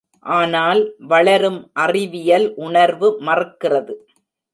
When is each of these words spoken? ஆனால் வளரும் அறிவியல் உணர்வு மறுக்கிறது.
ஆனால் 0.25 0.81
வளரும் 1.03 1.59
அறிவியல் 1.73 2.47
உணர்வு 2.55 3.09
மறுக்கிறது. 3.19 3.95